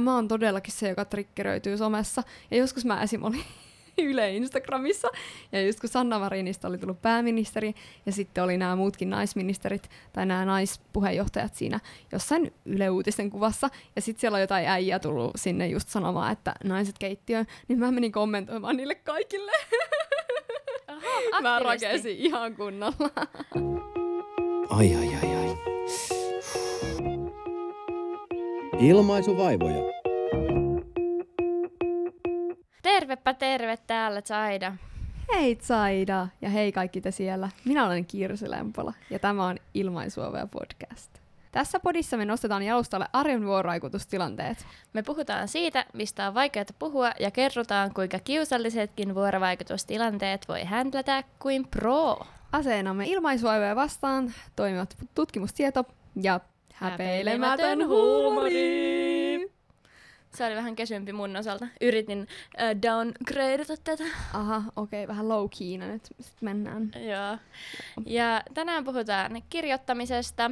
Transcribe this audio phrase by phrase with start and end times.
[0.00, 2.22] Mä oon todellakin se, joka triggeröityy somessa.
[2.50, 3.22] Ja joskus mä esim.
[3.22, 3.44] olin
[3.98, 5.08] Yle Instagramissa.
[5.52, 7.74] Ja just kun Sanna Marinista oli tullut pääministeri,
[8.06, 11.80] ja sitten oli nämä muutkin naisministerit, tai nämä naispuheenjohtajat siinä
[12.12, 16.54] jossain Yle Uutisten kuvassa, ja sitten siellä on jotain äijä tullut sinne just sanomaan, että
[16.64, 19.52] naiset keittiöön, niin mä menin kommentoimaan niille kaikille.
[20.88, 23.10] Aha, mä rakensin ihan kunnolla.
[24.70, 25.29] Ai ai ai
[28.80, 29.82] Ilmaisuvaivoja.
[32.82, 34.72] Tervepä terve täällä Zaida.
[35.34, 37.48] Hei Zaida ja hei kaikki te siellä.
[37.64, 41.10] Minä olen Kirsi Lempola ja tämä on Ilmaisuovea podcast.
[41.52, 44.66] Tässä podissa me nostetaan jalustalle arjen vuorovaikutustilanteet.
[44.92, 51.68] Me puhutaan siitä, mistä on vaikeaa puhua ja kerrotaan, kuinka kiusallisetkin vuorovaikutustilanteet voi händlätä kuin
[51.68, 52.18] pro.
[52.52, 55.84] Aseenamme ilmaisuoivea vastaan toimivat tutkimustieto
[56.22, 56.40] ja
[56.80, 59.50] häpeilemätön huumori.
[60.34, 61.66] Se oli vähän kesympi mun osalta.
[61.80, 62.28] Yritin
[62.60, 64.04] äh, downgradeata tätä.
[64.32, 66.90] Aha, okei, okay, vähän low keyna nyt sit mennään.
[66.94, 67.38] Joo.
[68.06, 70.50] Ja tänään puhutaan kirjoittamisesta.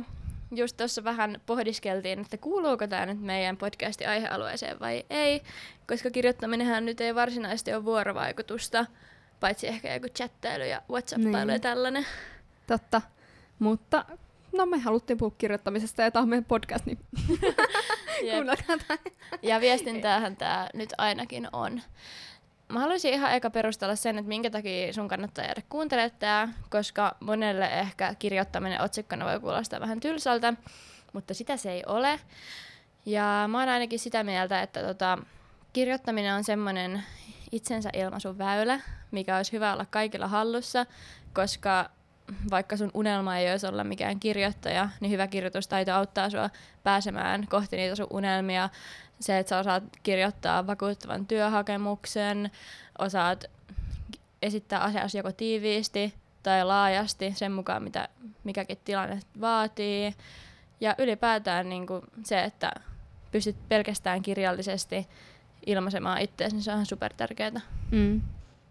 [0.54, 5.42] Just tuossa vähän pohdiskeltiin, että kuuluuko tämä nyt meidän podcastin aihealueeseen vai ei,
[5.88, 8.86] koska kirjoittaminenhan nyt ei varsinaisesti ole vuorovaikutusta,
[9.40, 11.48] paitsi ehkä joku chattailu ja whatsappailu Niin.
[11.48, 12.06] ja tällainen.
[12.66, 13.02] Totta,
[13.58, 14.04] mutta
[14.58, 16.98] no me haluttiin puhua kirjoittamisesta ja tämä on meidän podcast, niin
[18.30, 18.98] kuunnelkaa tämä.
[19.42, 21.82] Ja viestintäähän tämä nyt ainakin on.
[22.68, 27.16] Mä haluaisin ihan eka perustella sen, että minkä takia sun kannattaa jäädä kuuntelemaan tää, koska
[27.20, 30.54] monelle ehkä kirjoittaminen otsikkona voi kuulostaa vähän tylsältä,
[31.12, 32.20] mutta sitä se ei ole.
[33.06, 35.18] Ja mä oon ainakin sitä mieltä, että tota,
[35.72, 37.02] kirjoittaminen on semmoinen
[37.52, 40.86] itsensä ilmaisun väylä, mikä olisi hyvä olla kaikilla hallussa,
[41.32, 41.90] koska
[42.50, 46.50] vaikka sun unelma ei olisi olla mikään kirjoittaja, niin hyvä kirjoitustaito auttaa sua
[46.82, 48.68] pääsemään kohti niitä sun unelmia.
[49.20, 52.50] Se, että sä osaat kirjoittaa vakuuttavan työhakemuksen,
[52.98, 53.44] osaat
[54.42, 58.08] esittää asiasi joko tiiviisti tai laajasti sen mukaan, mitä
[58.44, 60.14] mikäkin tilanne vaatii.
[60.80, 62.72] Ja ylipäätään niin kuin se, että
[63.30, 65.06] pystyt pelkästään kirjallisesti
[65.66, 67.60] ilmaisemaan itseäsi, niin se on ihan super tärkeää.
[67.90, 68.20] Mm.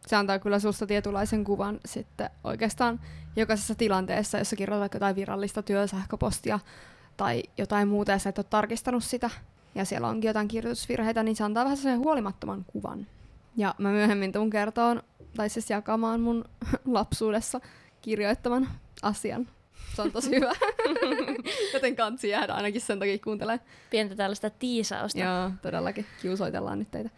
[0.08, 3.00] Se antaa kyllä susta tietynlaisen kuvan sitten oikeastaan
[3.36, 6.60] jokaisessa tilanteessa, jossa kirjoitat vaikka jotain virallista työsähköpostia
[7.18, 9.30] tai jotain muuta ja sä et ole tarkistanut sitä
[9.76, 13.08] ja siellä onkin jotain kirjoitusvirheitä, niin se antaa vähän sellaisen huolimattoman kuvan.
[13.58, 15.04] Ja mä myöhemmin tuun kertoon,
[15.36, 16.46] tai siis jakamaan mun
[16.86, 17.62] lapsuudessa
[18.02, 18.68] kirjoittaman
[19.02, 19.48] asian.
[19.96, 20.52] Se on tosi hyvä.
[21.74, 23.68] Joten kansi jäädä ainakin sen takia kuuntelemaan.
[23.90, 25.20] Pientä tällaista tiisausta.
[25.20, 26.06] Joo, todellakin.
[26.22, 27.10] Kiusoitellaan nyt teitä.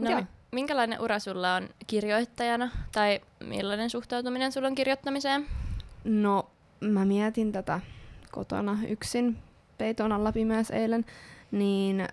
[0.00, 0.22] No, Joo.
[0.56, 5.46] Mi- minkälainen ura sulla on kirjoittajana tai millainen suhtautuminen sulla on kirjoittamiseen?
[6.04, 6.50] No,
[6.80, 7.80] mä mietin tätä
[8.32, 9.38] kotona yksin
[9.78, 11.04] peiton alla pimeässä eilen,
[11.50, 12.08] niin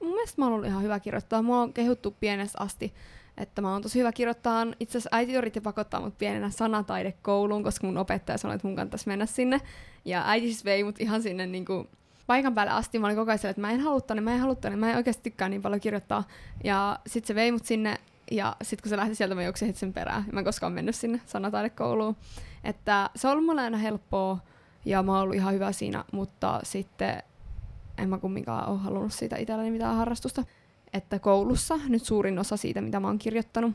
[0.00, 1.42] mun mielestä mä oon ollut ihan hyvä kirjoittaa.
[1.42, 2.94] Mua on kehuttu pienestä asti,
[3.36, 4.66] että mä oon tosi hyvä kirjoittaa.
[4.80, 9.08] Itse asiassa äiti yritti pakottaa mut pienenä sanataidekouluun, koska mun opettaja sanoi, että mun kannattaisi
[9.08, 9.60] mennä sinne.
[10.04, 11.88] Ja äiti siis vei mut ihan sinne niinku
[12.28, 12.98] paikan päälle asti.
[12.98, 14.96] Mä olin koko ajan että mä en halua tonne, mä en halua tonne, mä en
[14.96, 16.24] oikeasti tykkää niin paljon kirjoittaa.
[16.64, 17.96] Ja sit se vei mut sinne,
[18.30, 20.24] ja sit kun se lähti sieltä, mä juoksin sen perään.
[20.32, 22.16] Mä en koskaan mennyt sinne sanataidekouluun.
[22.64, 24.38] Että se on ollut mulle aina helppoa,
[24.84, 27.22] ja mä oon ollut ihan hyvä siinä, mutta sitten
[27.98, 30.44] en mä kumminkaan ole halunnut siitä itselleni mitään harrastusta.
[30.92, 33.74] Että koulussa nyt suurin osa siitä, mitä mä oon kirjoittanut.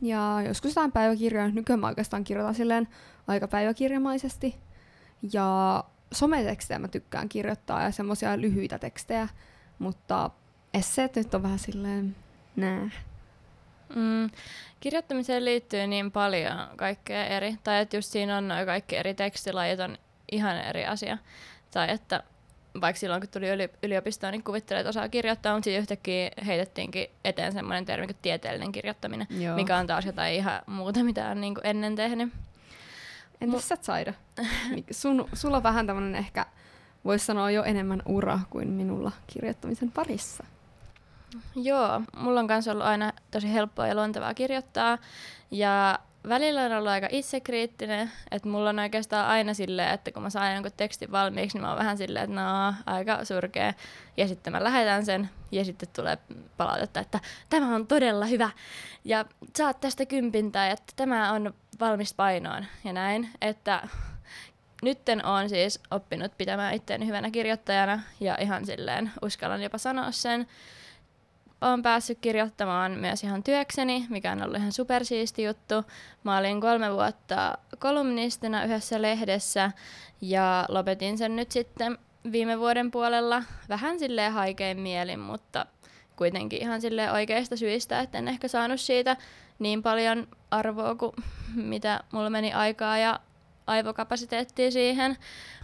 [0.00, 2.88] Ja joskus jotain päiväkirjoja, nykyään mä oikeastaan kirjoitan silleen
[3.26, 4.56] aika päiväkirjamaisesti.
[5.32, 9.28] Ja sometekstejä mä tykkään kirjoittaa ja semmoisia lyhyitä tekstejä,
[9.78, 10.30] mutta
[10.74, 12.16] esseet nyt on vähän silleen
[12.56, 12.90] nää.
[13.94, 14.30] Mm,
[14.80, 17.56] kirjoittamiseen liittyy niin paljon kaikkea eri.
[17.64, 19.98] Tai että just siinä on noin kaikki eri tekstilajit on
[20.32, 21.18] ihan eri asia.
[21.70, 22.22] Tai että
[22.80, 27.06] vaikka silloin kun tuli yli, yliopistoon, niin kuvittelee, että osaa kirjoittaa, mutta sitten yhtäkkiä heitettiinkin
[27.24, 29.56] eteen semmoinen termi kuin tieteellinen kirjoittaminen, Joo.
[29.56, 32.32] mikä on taas jotain ihan muuta, mitä on niin ennen tehnyt.
[33.40, 34.12] Entäs sä Zaida?
[34.70, 36.46] Mik- Sun, sulla on vähän tämmönen ehkä,
[37.04, 40.44] voisi sanoa jo enemmän ura kuin minulla kirjoittamisen parissa.
[41.54, 44.98] Joo, mulla on kanssa ollut aina tosi helppoa ja luontevaa kirjoittaa.
[45.50, 45.98] Ja
[46.28, 50.54] välillä on ollut aika itsekriittinen, että mulla on oikeastaan aina silleen, että kun mä saan
[50.54, 53.74] jonkun tekstin valmiiksi, niin mä oon vähän silleen, että no, aika surkea.
[54.16, 56.18] Ja sitten mä lähetän sen, ja sitten tulee
[56.56, 57.20] palautetta, että
[57.50, 58.50] tämä on todella hyvä.
[59.04, 59.24] Ja
[59.56, 63.28] saat tästä kympin tai että tämä on valmis painoon ja näin.
[63.40, 63.88] Että
[64.82, 70.46] nytten on siis oppinut pitämään itseäni hyvänä kirjoittajana ja ihan silleen uskallan jopa sanoa sen
[71.60, 75.74] olen päässyt kirjoittamaan myös ihan työkseni, mikä on ollut ihan supersiisti juttu.
[76.24, 79.72] Mä olin kolme vuotta kolumnistina yhdessä lehdessä
[80.20, 81.98] ja lopetin sen nyt sitten
[82.32, 85.66] viime vuoden puolella vähän silleen haikein mielin, mutta
[86.16, 89.16] kuitenkin ihan sille oikeista syistä, että en ehkä saanut siitä
[89.58, 91.12] niin paljon arvoa kuin
[91.54, 93.20] mitä mulla meni aikaa ja
[93.66, 95.16] aivokapasiteettia siihen.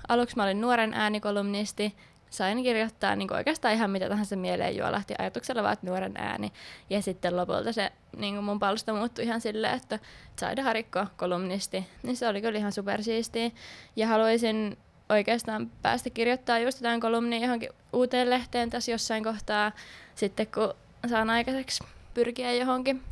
[0.09, 1.97] Aluksi mä olin nuoren äänikolumnisti,
[2.37, 6.53] sain kirjoittaa niin oikeastaan ihan mitä tahansa mieleen juolahti ajatuksella vaan, nuoren ääni.
[6.91, 9.99] Ja sitten lopulta se niin mun palsta muuttui ihan silleen, että
[10.41, 13.51] Saida Harikko, kolumnisti, niin se oli kyllä ihan supersiistiä.
[13.97, 14.79] Ja haluaisin
[15.09, 19.73] oikeastaan päästä kirjoittaa just jotain kolumnia johonkin uuteen lehteen tässä jossain kohtaa,
[20.15, 20.75] sitten kun
[21.11, 21.85] saan aikaiseksi
[22.15, 23.03] pyrkiä johonkin.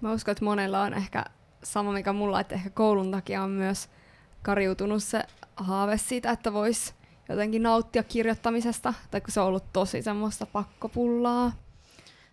[0.00, 1.24] Mä uskon, että monella on ehkä
[1.62, 3.88] sama mikä mulla, että ehkä koulun takia on myös
[4.42, 5.22] kariutunut se
[5.56, 6.94] haave siitä, että vois
[7.28, 11.52] jotenkin nauttia kirjoittamisesta, tai kun se on ollut tosi semmoista pakkopullaa.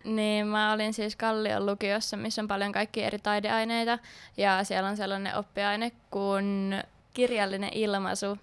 [0.04, 3.98] Niin, mä olin siis Kallion lukiossa, missä on paljon kaikki eri taideaineita,
[4.36, 6.82] ja siellä on sellainen oppiaine kuin
[7.14, 8.38] kirjallinen ilmaisu,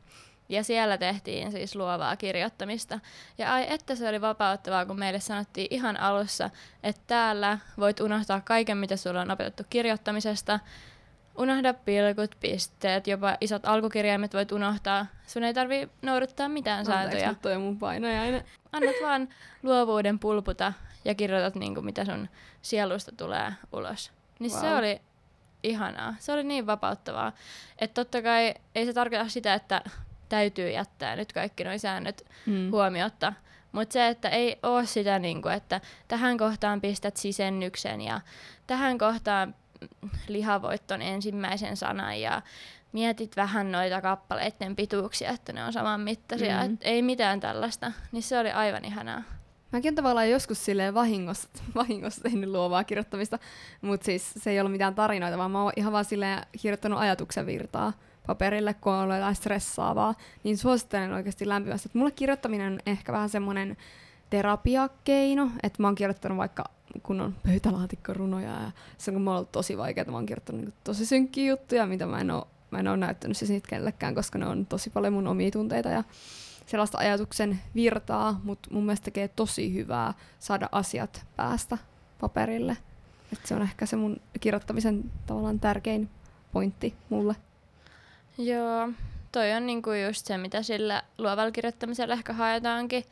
[0.50, 3.00] ja siellä tehtiin siis luovaa kirjoittamista.
[3.38, 6.50] Ja ai että se oli vapauttavaa, kun meille sanottiin ihan alussa,
[6.84, 10.60] että täällä voit unohtaa kaiken, mitä sulla on opetettu kirjoittamisesta.
[11.38, 15.06] Unohda pilkut, pisteet, jopa isot alkukirjaimet voit unohtaa.
[15.28, 17.30] Sun ei tarvi noudattaa mitään sääntöjä.
[17.30, 18.44] Anteeksi, toi mun painajainen.
[18.72, 19.30] Annat vaan
[19.64, 20.74] luovuuden pulputa
[21.06, 22.30] ja kirjoitat niinku, mitä sun
[22.62, 24.12] sielusta tulee ulos.
[24.40, 24.62] Niin wow.
[24.62, 25.02] se oli
[25.64, 26.16] ihanaa.
[26.20, 27.32] Se oli niin vapauttavaa.
[27.80, 29.82] Että totta kai ei se tarkoita sitä, että
[30.30, 32.72] täytyy jättää nyt kaikki nuo säännöt mm.
[32.72, 33.34] huomiotta.
[33.72, 38.22] Mutta se, että ei ole sitä, niinku, että tähän kohtaan pistät sisennyksen ja
[38.68, 39.56] tähän kohtaan
[40.28, 42.42] lihavoitton ensimmäisen sanan ja
[42.92, 46.58] mietit vähän noita kappaleiden pituuksia, että ne on saman mittaisia.
[46.58, 46.74] Mm.
[46.74, 47.92] Et ei mitään tällaista.
[48.12, 49.24] Niin se oli aivan ihanaa.
[49.72, 53.40] Mäkin olen tavallaan joskus silleen vahingossa, vahingossa tehnyt luovaa kirjoittamista,
[53.82, 57.46] mutta siis se ei ollut mitään tarinoita, vaan mä oon ihan vaan silleen kirjoittanut ajatuksen
[57.46, 57.94] virtaa
[58.28, 61.90] paperille, kun on ollut jotain stressaavaa, niin suosittelen oikeasti lämpimästi.
[61.94, 63.78] Mulle kirjoittaminen on ehkä vähän semmoinen
[64.30, 66.64] terapiakeino, että mä oon kirjoittanut vaikka
[67.04, 71.50] kun on pöytälaatikkorunoja ja se on ollut tosi vaikeaa, mä oon kirjoittanut niin tosi synkkiä
[71.50, 74.66] juttuja, mitä mä en oo, mä en oo näyttänyt siis niitä kellekään, koska ne on
[74.66, 76.04] tosi paljon mun omia tunteita ja
[76.66, 81.78] sellaista ajatuksen virtaa, mutta mun mielestä tekee tosi hyvää saada asiat päästä
[82.20, 82.78] paperille.
[83.34, 86.10] Et se on ehkä se mun kirjoittamisen tavallaan tärkein
[86.52, 87.36] pointti mulle.
[88.38, 88.90] Joo,
[89.32, 93.04] toi on niinku just se, mitä sillä luovalla kirjoittamisella ehkä haetaankin.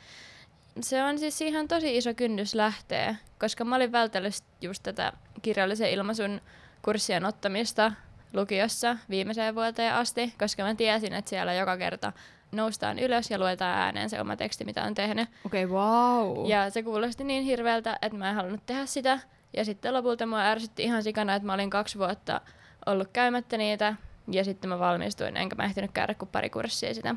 [0.80, 5.92] Se on siis ihan tosi iso kynnys lähteä, koska mä olin vältellyt just tätä kirjallisen
[5.92, 6.42] ilmaisun
[6.82, 7.92] kurssien ottamista
[8.34, 12.14] lukiossa viimeiseen vuoteen asti, koska mä tiesin, että siellä joka kerta
[12.52, 15.30] noustaan ylös ja luetaan ääneen se oma teksti, mitä on tehnyt.
[15.46, 16.50] Okei, okay, wow.
[16.50, 19.20] Ja se kuulosti niin hirveältä, että mä en halunnut tehdä sitä.
[19.54, 22.42] Ja sitten lopulta mua ärsytti ihan sikana, että mä olin kaksi vuotta
[22.86, 23.96] ollut käymättä niitä.
[24.32, 27.16] Ja sitten mä valmistuin, enkä mä ehtinyt käydä kuin pari kurssia sitä.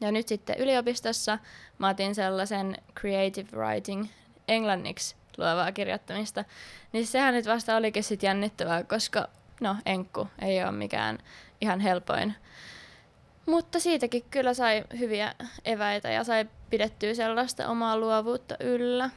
[0.00, 1.38] Ja nyt sitten yliopistossa
[1.78, 4.06] mä otin sellaisen creative writing
[4.48, 6.44] englanniksi luovaa kirjoittamista.
[6.92, 9.28] Niin sehän nyt vasta olikin sitten jännittävää, koska
[9.60, 11.18] no enkku ei ole mikään
[11.60, 12.34] ihan helpoin
[13.48, 15.34] mutta siitäkin kyllä sai hyviä
[15.64, 19.10] eväitä ja sai pidettyä sellaista omaa luovuutta yllä.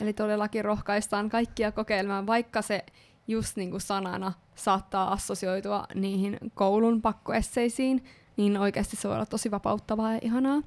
[0.00, 2.84] Eli todellakin rohkaistaan kaikkia kokeilemaan, vaikka se
[3.28, 8.04] just niin kuin sanana saattaa assosioitua niihin koulun pakkoesseisiin,
[8.40, 10.62] niin oikeasti se voi olla tosi vapauttavaa ja ihanaa.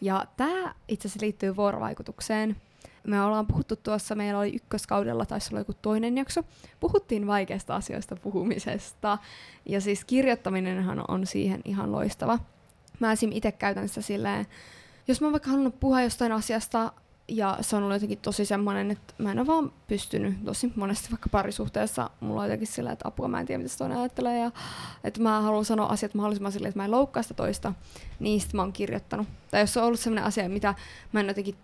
[0.00, 2.56] Ja tämä itse asiassa liittyy vuorovaikutukseen
[3.06, 6.42] me ollaan puhuttu tuossa, meillä oli ykköskaudella, taisi olla joku toinen jakso,
[6.80, 9.18] puhuttiin vaikeista asioista puhumisesta,
[9.66, 12.38] ja siis kirjoittaminenhan on siihen ihan loistava.
[13.00, 13.32] Mä esim.
[13.32, 14.46] itse käytän sitä silleen,
[15.08, 16.92] jos mä oon vaikka halunnut puhua jostain asiasta,
[17.30, 21.10] ja se on ollut jotenkin tosi semmoinen, että mä en ole vaan pystynyt tosi monesti
[21.10, 24.38] vaikka parisuhteessa, mulla on jotenkin sillä, että apua mä en tiedä, mitä se toinen ajattelee,
[24.38, 24.50] ja
[25.04, 27.72] että mä haluan sanoa asiat mahdollisimman silleen, että mä en loukkaa sitä toista,
[28.20, 29.28] niin mä oon kirjoittanut.
[29.50, 30.74] Tai jos on ollut sellainen asia, mitä
[31.12, 31.54] mä en jotenkin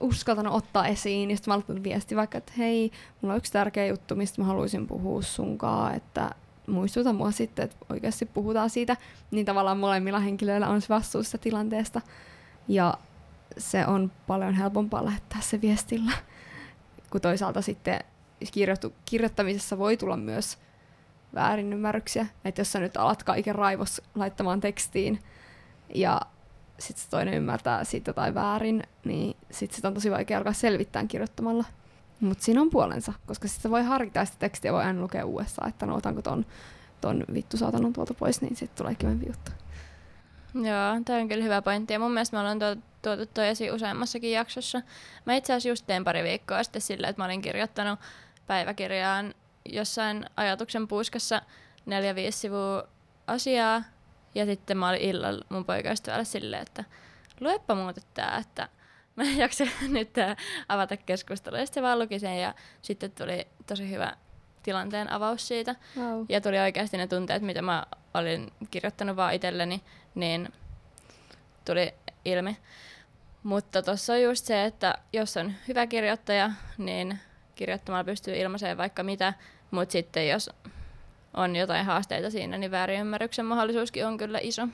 [0.00, 3.86] uskaltanut ottaa esiin, ja sitten mä olen viesti vaikka, että hei, mulla on yksi tärkeä
[3.86, 6.30] juttu, mistä mä haluaisin puhua sunkaan, että
[6.66, 8.96] muistuta mua sitten, että oikeasti puhutaan siitä,
[9.30, 12.00] niin tavallaan molemmilla henkilöillä on se vastuussa tilanteesta,
[12.68, 12.94] ja
[13.58, 16.12] se on paljon helpompaa lähettää se viestillä,
[17.10, 18.00] kun toisaalta sitten
[18.52, 20.58] kirjoittu, kirjoittamisessa voi tulla myös
[21.34, 25.18] väärinymmärryksiä, että jos sä nyt alat kaiken raivos laittamaan tekstiin,
[25.94, 26.20] ja
[26.78, 31.06] sitten se toinen ymmärtää siitä jotain väärin, niin sitten sitä on tosi vaikea alkaa selvittää
[31.06, 31.64] kirjoittamalla.
[32.20, 35.86] Mutta siinä on puolensa, koska sitten voi harkita sitä tekstiä voi aina lukea uudestaan, että
[35.86, 36.46] no otanko ton,
[37.00, 39.50] ton vittu saatanan tuolta pois, niin sitten tulee kivempi juttu.
[40.54, 41.92] Joo, tämä on kyllä hyvä pointti.
[41.92, 44.82] Ja mun mielestä me ollaan tuotu, tuotu toi esiin useammassakin jaksossa.
[45.24, 48.00] Mä itse asiassa just tein pari viikkoa sitten silleen, että mä olin kirjoittanut
[48.46, 49.34] päiväkirjaan
[49.64, 51.42] jossain ajatuksen puuskassa
[51.86, 52.88] neljä-viisi sivua
[53.26, 53.82] asiaa,
[54.34, 56.84] ja sitten mä olin illalla mun poikaystävällä silleen, että
[57.40, 58.68] luepa muuten tää, että
[59.16, 60.14] mä en jaksa nyt
[60.68, 61.58] avata keskustelua.
[61.58, 64.16] Sitten se vaan luki sen ja sitten tuli tosi hyvä
[64.62, 65.74] tilanteen avaus siitä.
[65.98, 66.24] Wow.
[66.28, 69.82] Ja tuli oikeasti ne tunteet, mitä mä olin kirjoittanut vaan itselleni,
[70.14, 70.52] niin
[71.64, 71.94] tuli
[72.26, 72.56] ilmi.
[73.42, 77.18] Mutta tuossa on just se, että jos on hyvä kirjoittaja, niin
[77.54, 79.34] kirjoittamalla pystyy ilmaisemaan vaikka mitä,
[79.70, 80.50] mutta sitten jos
[81.34, 84.68] on jotain haasteita siinä, niin väärinymmärryksen mahdollisuuskin on kyllä iso.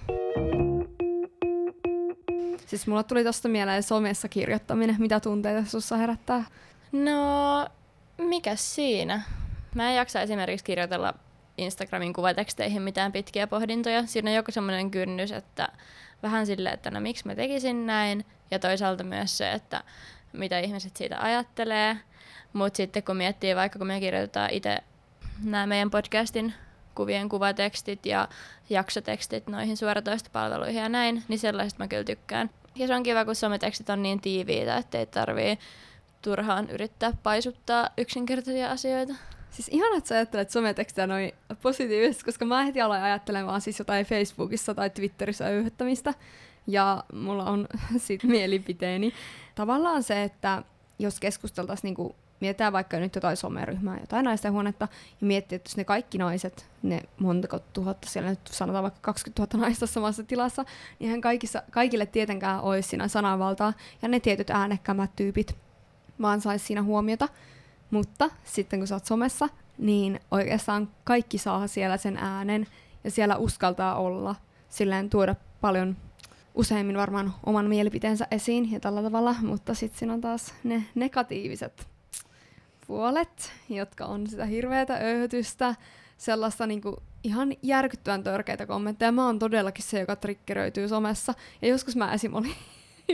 [2.67, 4.97] Siis mulla tuli tosta mieleen somessa kirjoittaminen.
[4.99, 6.45] Mitä tunteita sussa herättää?
[6.93, 7.69] No,
[8.19, 9.23] mikä siinä?
[9.75, 11.15] Mä en jaksa esimerkiksi kirjoitella
[11.59, 14.07] Instagramin kuvateksteihin mitään pitkiä pohdintoja.
[14.07, 15.69] Siinä on joku semmoinen kynnys, että
[16.23, 19.85] vähän silleen, että no miksi mä tekisin näin, ja toisaalta myös se, että
[20.33, 21.97] mitä ihmiset siitä ajattelee.
[22.53, 24.79] Mutta sitten kun miettii vaikka, kun me kirjoitetaan itse
[25.45, 26.55] nämä meidän podcastin
[26.95, 28.29] kuvien kuvatekstit ja
[28.71, 32.51] jaksotekstit noihin suoratoistopalveluihin ja näin, niin sellaista mä kyllä tykkään.
[32.75, 35.59] Ja se on kiva, kun sometekstit on niin tiiviitä, että ei tarvii
[36.23, 39.15] turhaan yrittää paisuttaa yksinkertaisia asioita.
[39.53, 41.33] Siis ihan, että sä ajattelet sometekstejä noin
[41.63, 46.15] positiivisesti, koska mä heti aloin ajattelemaan siis jotain Facebookissa tai Twitterissä öyhyttämistä.
[46.67, 49.13] Ja mulla on siitä mielipiteeni.
[49.55, 50.63] Tavallaan se, että
[50.99, 54.89] jos keskusteltaisiin niinku mietitään vaikka nyt jotain someryhmää, jotain naisten huonetta,
[55.21, 59.57] ja miettii, että jos ne kaikki naiset, ne montako tuhatta, siellä nyt sanotaan vaikka 20
[59.57, 60.65] 000 naista samassa tilassa,
[60.99, 65.57] niin hän kaikissa, kaikille tietenkään olisi siinä sananvaltaa, ja ne tietyt äänekkämät tyypit
[66.23, 67.29] vaan saisi siinä huomiota.
[67.93, 72.67] Mutta sitten kun sä oot somessa, niin oikeastaan kaikki saa siellä sen äänen,
[73.05, 74.35] ja siellä uskaltaa olla,
[74.69, 75.97] silleen tuoda paljon
[76.55, 81.89] useimmin varmaan oman mielipiteensä esiin ja tällä tavalla, mutta sitten siinä on taas ne negatiiviset
[82.87, 85.75] puolet, jotka on sitä hirveätä öyhytystä,
[86.19, 89.13] sellaista niinku ihan järkyttävän törkeitä kommentteja.
[89.13, 91.35] Mä oon todellakin se, joka triggeröityy somessa.
[91.63, 92.35] Ja joskus mä esim.
[92.35, 92.55] olin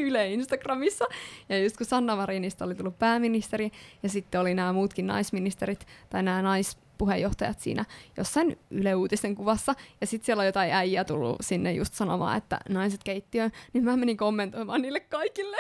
[0.02, 1.04] Yle Instagramissa,
[1.48, 3.70] ja just kun Sanna Marinista oli tullut pääministeri,
[4.02, 7.84] ja sitten oli nämä muutkin naisministerit, tai nämä naispuheenjohtajat siinä
[8.16, 12.58] jossain Yle Uutisten kuvassa, ja sitten siellä on jotain äijä tullut sinne just sanomaan, että
[12.68, 15.56] naiset keittiöön, niin mä menin kommentoimaan niille kaikille.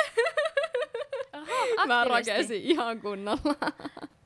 [1.32, 3.54] Aha, Mä rakensin ihan kunnolla.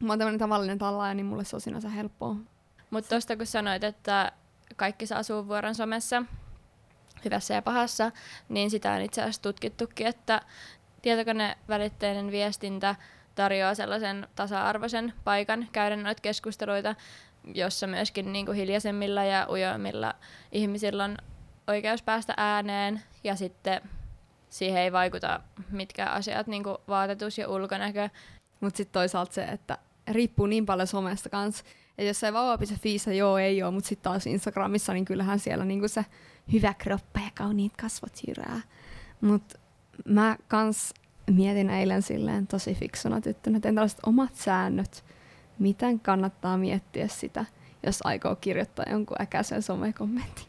[0.01, 2.37] Mä oon tämmönen tavallinen tallaaja, niin mulle se on sinänsä helppoa.
[2.91, 4.33] Mutta tuosta kun sanoit, että
[4.77, 6.23] kaikki saa vuoron somessa,
[7.25, 8.13] hyvässä ja pahassa,
[8.49, 10.43] niin sitä on itse asiassa tutkittukin, että
[11.03, 12.95] tietokonevälitteinen viestintä
[13.35, 16.95] tarjoaa sellaisen tasa-arvoisen paikan käydä noita keskusteluita,
[17.55, 20.15] jossa myöskin niin kuin hiljaisemmilla ja ujoimmilla
[20.53, 21.17] ihmisillä on
[21.67, 23.81] oikeus päästä ääneen ja sitten
[24.49, 28.09] siihen ei vaikuta mitkään asiat, niin kuin vaatetus ja ulkonäkö.
[28.61, 31.65] Mutta sitten toisaalta se, että riippuu niin paljon somesta kanssa.
[31.99, 35.89] Ja jos ei vauva.fiissä joo ei ole, mutta sitten taas Instagramissa, niin kyllähän siellä niinku
[35.89, 36.05] se
[36.53, 38.61] hyvä kroppa ja kauniit kasvot jyrää.
[39.21, 39.59] Mutta
[40.05, 40.95] mä kans
[41.31, 45.05] mietin eilen silleen tosi fiksuna tyttönä, että tällaiset omat säännöt,
[45.59, 47.45] miten kannattaa miettiä sitä,
[47.87, 50.45] jos aikoo kirjoittaa jonkun äkäisen somekommentin.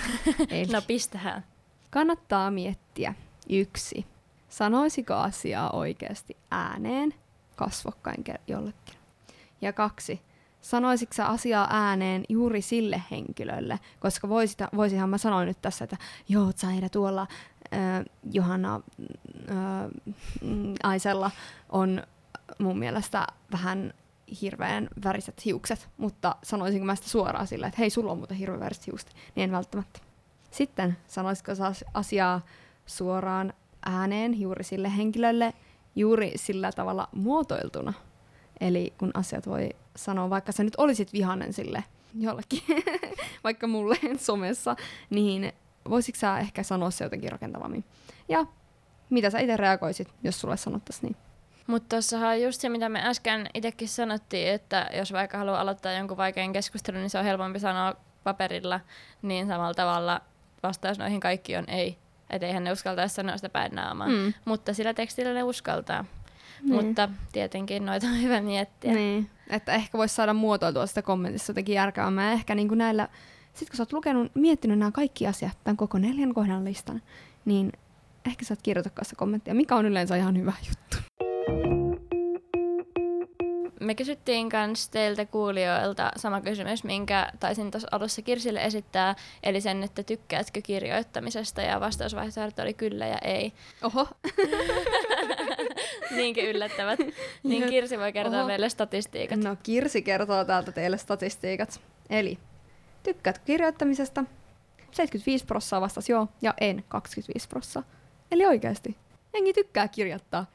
[0.50, 1.44] Eli No pistähän.
[1.90, 3.14] kannattaa miettiä
[3.50, 4.06] yksi,
[4.48, 7.14] sanoisiko asiaa oikeasti ääneen
[7.56, 8.94] kasvokkain jollekin.
[9.60, 10.20] Ja kaksi,
[10.60, 15.96] sanoisitko sä asiaa ääneen juuri sille henkilölle, koska voisita, voisihan mä sanoa nyt tässä, että
[16.28, 17.26] joo, Zaira tuolla
[17.72, 18.80] äh, Johanna
[19.50, 19.56] äh,
[20.82, 21.30] Aisella
[21.68, 22.02] on
[22.58, 23.94] mun mielestä vähän
[24.42, 28.60] hirveän väriset hiukset, mutta sanoisinko mä sitä suoraan sillä, että hei, sulla on muuten hirveän
[28.60, 30.00] väriset hiukset, niin en välttämättä.
[30.50, 32.40] Sitten sanoisitko sä asiaa
[32.86, 33.52] suoraan
[33.86, 35.54] ääneen juuri sille henkilölle,
[35.96, 37.92] juuri sillä tavalla muotoiltuna.
[38.60, 41.84] Eli kun asiat voi sanoa, vaikka sä nyt olisit vihanen sille
[42.18, 42.62] jollekin,
[43.44, 44.76] vaikka mulle somessa,
[45.10, 45.52] niin
[45.90, 47.84] voisitko sä ehkä sanoa se jotenkin rakentavammin?
[48.28, 48.46] Ja
[49.10, 51.28] mitä sä itse reagoisit, jos sulle sanottaisiin niin?
[51.66, 55.92] Mutta tuossahan on just se, mitä me äsken itsekin sanottiin, että jos vaikka haluaa aloittaa
[55.92, 58.80] jonkun vaikean keskustelun, niin se on helpompi sanoa paperilla,
[59.22, 60.20] niin samalla tavalla
[60.62, 61.98] vastaus noihin kaikki on ei.
[62.30, 64.10] Että eihän ne uskaltaisi sanoa sitä päin naamaan.
[64.10, 64.34] Mm.
[64.44, 66.04] Mutta sillä tekstillä ne uskaltaa.
[66.62, 66.86] Niin.
[66.86, 68.92] Mutta tietenkin noita on hyvä miettiä.
[68.92, 72.26] Niin, että ehkä voisi saada muotoiltua sitä kommentissa jotenkin järkevämmän.
[72.26, 73.08] Ja ehkä niin kuin näillä,
[73.54, 77.02] sit kun sä oot lukenut, miettinyt nämä kaikki asiat, tämän koko neljän kohdan listan,
[77.44, 77.72] niin
[78.26, 80.96] ehkä sä oot kirjoitakkaan sitä kommenttia, mikä on yleensä ihan hyvä juttu.
[83.80, 89.82] Me kysyttiin myös teiltä kuulijoilta sama kysymys, minkä taisin tuossa alussa Kirsille esittää, eli sen,
[89.82, 93.52] että tykkäätkö kirjoittamisesta, ja vastausvaihtoehdot oli kyllä ja ei.
[93.82, 94.08] Oho.
[96.16, 96.98] Niinkin yllättävät.
[97.42, 98.46] Niin Kirsi voi kertoa Oho.
[98.46, 99.40] meille statistiikat.
[99.40, 101.80] No Kirsi kertoo täältä teille statistiikat.
[102.10, 102.38] Eli
[103.02, 104.24] tykkäätkö kirjoittamisesta?
[104.90, 107.82] 75 prossaa vastasi joo ja en 25 prossaa.
[108.30, 108.96] Eli oikeasti.
[109.34, 110.46] Jengi tykkää kirjoittaa.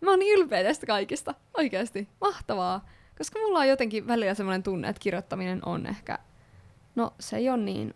[0.00, 1.34] Mä oon ylpeä tästä kaikista.
[1.54, 2.08] Oikeasti.
[2.20, 2.86] Mahtavaa.
[3.18, 6.18] Koska mulla on jotenkin välillä semmoinen tunne, että kirjoittaminen on ehkä...
[6.94, 7.94] No, se ei ole niin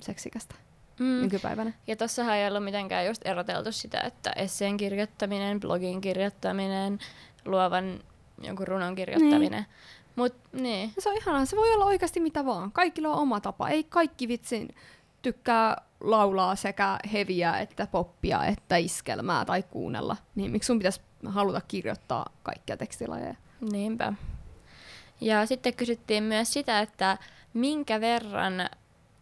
[0.00, 0.54] seksikästä
[0.98, 1.22] mm.
[1.22, 1.72] nykypäivänä.
[1.86, 6.98] Ja tossahan ei ollut mitenkään just eroteltu sitä, että esseen kirjoittaminen, blogin kirjoittaminen,
[7.44, 8.00] luovan
[8.42, 9.50] jonkun runon kirjoittaminen.
[9.50, 9.66] Niin.
[10.16, 10.92] Mut, niin.
[10.98, 11.44] Se on ihanaa.
[11.44, 12.72] Se voi olla oikeasti mitä vaan.
[12.72, 13.68] Kaikilla on oma tapa.
[13.68, 14.74] Ei kaikki vitsin
[15.22, 20.16] tykkää laulaa sekä heviä, että poppia, että iskelmää tai kuunnella.
[20.34, 23.34] Niin miksi sun pitäisi haluta kirjoittaa kaikkia tekstilajeja?
[23.72, 24.12] Niinpä.
[25.20, 27.18] Ja sitten kysyttiin myös sitä, että
[27.54, 28.54] minkä verran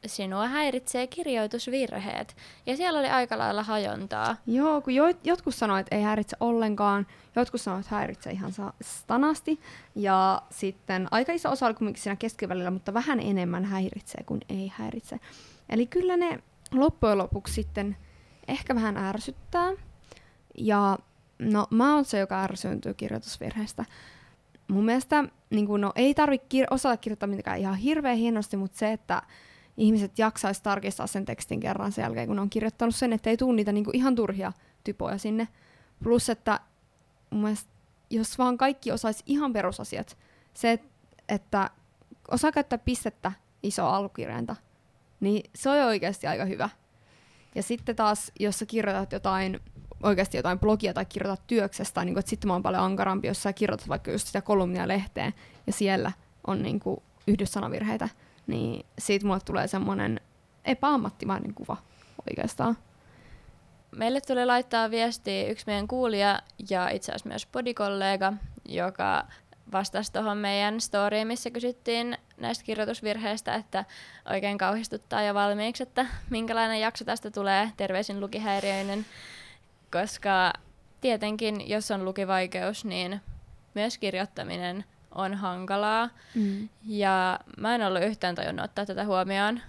[0.07, 2.37] sinua häiritsee kirjoitusvirheet.
[2.67, 4.37] Ja siellä oli aika lailla hajontaa.
[4.47, 8.53] Joo, kun jo, jotkut sanoivat, että ei häiritse ollenkaan, jotkut sanoivat, että häiritsee ihan
[8.83, 9.61] stanasti.
[9.95, 14.73] Ja sitten aika iso osa oli kuitenkin siinä keskivälillä, mutta vähän enemmän häiritsee kuin ei
[14.75, 15.21] häiritse.
[15.69, 16.39] Eli kyllä ne
[16.73, 17.97] loppujen lopuksi sitten
[18.49, 19.73] ehkä vähän ärsyttää.
[20.59, 20.99] Ja
[21.41, 23.85] no mä oon se, joka ärsyyntyy kirjoitusvirheestä.
[24.69, 28.79] Mun mielestä niin kun, no, ei tarvitse kir- osata kirjoittaa mitenkään ihan hirveän hienosti, mutta
[28.79, 29.23] se, että
[29.77, 33.57] ihmiset jaksaisi tarkistaa sen tekstin kerran sen jälkeen, kun on kirjoittanut sen, että ei tule
[33.57, 34.53] niitä niin ihan turhia
[34.85, 35.49] typoja sinne.
[36.03, 36.61] Plus, että
[37.31, 37.71] mun mielestä,
[38.11, 40.19] jos vaan kaikki osaisi ihan perusasiat,
[40.55, 40.79] se,
[41.29, 41.71] että
[42.31, 43.33] osaa käyttää pistettä
[43.63, 44.57] iso alkukirjainta,
[45.21, 46.69] niin se on oikeasti aika hyvä.
[47.55, 49.61] Ja sitten taas, jos sä kirjoitat jotain,
[50.03, 53.43] oikeasti jotain blogia tai kirjoitat työksestä, niin kun, että sitten mä oon paljon ankarampi, jos
[53.43, 55.35] sä kirjoitat vaikka just sitä kolumnia lehteen,
[55.67, 56.13] ja siellä
[56.47, 58.09] on niin kuin yhdyssanavirheitä,
[58.47, 60.21] niin siitä mulle tulee semmoinen
[60.65, 61.77] epäammattimainen kuva
[62.31, 62.77] oikeastaan.
[63.97, 66.41] Meille tuli laittaa viestiä yksi meidän kuulija
[66.71, 68.33] ja itse asiassa myös podikollega,
[68.69, 69.25] joka
[69.73, 73.85] vastasi tuohon meidän storyin, missä kysyttiin näistä kirjoitusvirheistä, että
[74.31, 79.07] oikein kauhistuttaa jo valmiiksi, että minkälainen jakso tästä tulee, terveisin lukihäiriöinen,
[79.93, 80.53] koska
[81.01, 83.21] tietenkin, jos on lukivaikeus, niin
[83.75, 86.09] myös kirjoittaminen on hankalaa.
[86.35, 86.69] Mm.
[86.87, 89.61] Ja mä en ollut yhtään tajunnut ottaa tätä huomioon,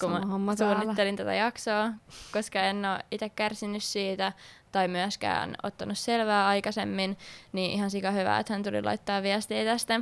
[0.00, 1.90] kun Sama mä suunnittelin tätä jaksoa,
[2.32, 4.32] koska en ole itse kärsinyt siitä
[4.72, 7.18] tai myöskään ottanut selvää aikaisemmin,
[7.52, 10.00] niin ihan sika hyvä, että hän tuli laittaa viestiä tästä.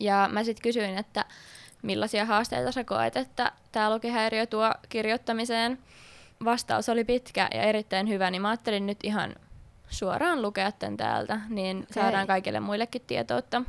[0.00, 1.24] Ja mä sitten kysyin, että
[1.82, 5.78] millaisia haasteita sä koet, että tämä lukihäiriö tuo kirjoittamiseen.
[6.44, 9.34] Vastaus oli pitkä ja erittäin hyvä, niin mä ajattelin nyt ihan
[9.88, 12.02] suoraan lukea tämän täältä, niin okay.
[12.02, 13.62] saadaan kaikille muillekin tietoutta.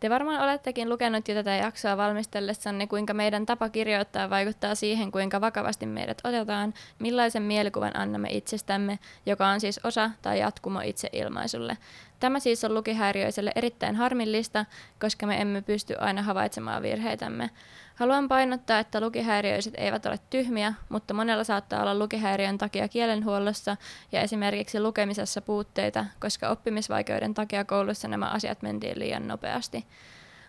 [0.00, 5.40] Te varmaan olettekin lukenut jo tätä jaksoa valmistellessanne, kuinka meidän tapa kirjoittaa vaikuttaa siihen, kuinka
[5.40, 11.78] vakavasti meidät otetaan, millaisen mielikuvan annamme itsestämme, joka on siis osa tai jatkumo itseilmaisulle.
[12.22, 14.64] Tämä siis on lukihäiriöiselle erittäin harmillista,
[15.00, 17.50] koska me emme pysty aina havaitsemaan virheitämme.
[17.94, 23.76] Haluan painottaa, että lukihäiriöiset eivät ole tyhmiä, mutta monella saattaa olla lukihäiriön takia kielenhuollossa
[24.12, 29.84] ja esimerkiksi lukemisessa puutteita, koska oppimisvaikeuden takia koulussa nämä asiat mentiin liian nopeasti.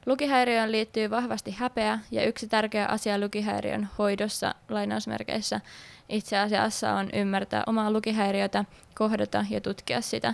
[0.05, 5.61] Lukihäiriöön liittyy vahvasti häpeä ja yksi tärkeä asia lukihäiriön hoidossa lainausmerkeissä
[6.09, 10.33] itse asiassa on ymmärtää omaa lukihäiriötä, kohdata ja tutkia sitä.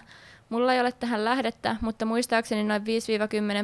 [0.49, 2.85] Mulla ei ole tähän lähdettä, mutta muistaakseni noin 5-10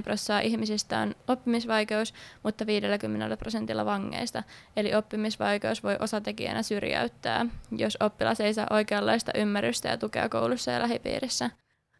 [0.04, 4.44] prosenttia ihmisistä on oppimisvaikeus, mutta 50 prosentilla vangeista.
[4.78, 10.82] Eli oppimisvaikeus voi osatekijänä syrjäyttää, jos oppilas ei saa oikeanlaista ymmärrystä ja tukea koulussa ja
[10.82, 11.50] lähipiirissä.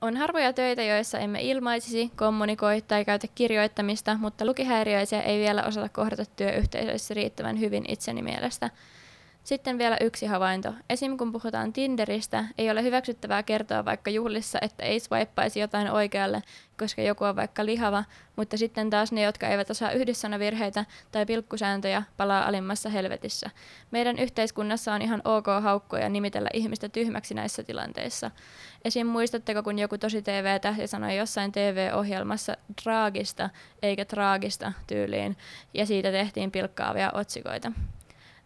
[0.02, 5.90] On harvoja töitä, joissa emme ilmaisisi, kommunikoi tai käytä kirjoittamista, mutta lukihäiriöisiä ei vielä osata
[5.90, 8.70] kohdata työyhteisöissä riittävän hyvin itseni mielestä.
[9.46, 10.74] Sitten vielä yksi havainto.
[10.90, 11.18] Esim.
[11.18, 16.42] kun puhutaan Tinderistä, ei ole hyväksyttävää kertoa vaikka juhlissa, että ei swipeaisi jotain oikealle,
[16.80, 18.04] koska joku on vaikka lihava,
[18.36, 23.50] mutta sitten taas ne, jotka eivät osaa yhdyssanavirheitä tai pilkkusääntöjä, palaa alimmassa helvetissä.
[23.92, 28.32] Meidän yhteiskunnassa on ihan ok haukkoja nimitellä ihmistä tyhmäksi näissä tilanteissa.
[28.86, 29.08] Esim.
[29.08, 33.50] muistatteko, kun joku tosi TV-tähti sanoi jossain TV-ohjelmassa traagista
[33.82, 35.38] eikä traagista tyyliin,
[35.74, 37.72] ja siitä tehtiin pilkkaavia otsikoita.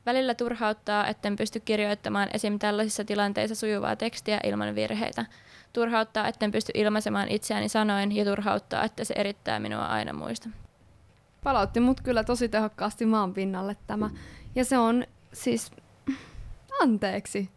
[0.05, 2.59] Välillä turhauttaa, etten pysty kirjoittamaan esim.
[2.59, 5.25] tällaisissa tilanteissa sujuvaa tekstiä ilman virheitä.
[5.73, 10.49] Turhauttaa, etten pysty ilmaisemaan itseäni sanoin ja turhauttaa, että se erittää minua aina muista.
[11.43, 14.09] Palautti mut kyllä tosi tehokkaasti maan pinnalle tämä.
[14.55, 15.71] Ja se on siis...
[16.81, 17.49] Anteeksi.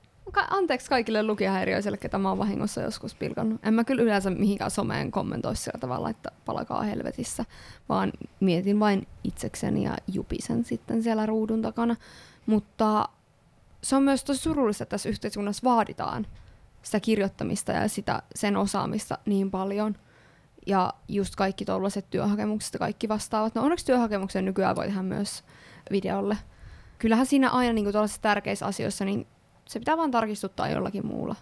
[0.50, 3.60] Anteeksi kaikille lukihäiriöisille, ketä mä oon vahingossa joskus pilkannut.
[3.66, 7.44] En mä kyllä yleensä mihinkään someen kommentoi sillä tavalla, että palakaa helvetissä,
[7.88, 11.96] vaan mietin vain itsekseni ja jupisen sitten siellä ruudun takana.
[12.46, 13.08] Mutta
[13.82, 16.26] se on myös tosi surullista, että tässä yhteiskunnassa vaaditaan
[16.82, 19.96] sitä kirjoittamista ja sitä, sen osaamista niin paljon.
[20.66, 23.54] Ja just kaikki tuollaiset työhakemukset ja kaikki vastaavat.
[23.54, 25.44] No onneksi työhakemuksen nykyään voi tehdä myös
[25.90, 26.36] videolle.
[26.98, 29.26] Kyllähän siinä aina niin tuollaisissa tärkeissä asioissa niin
[29.68, 31.36] Se pitää vaan tarkistuttaa jollakin muulla.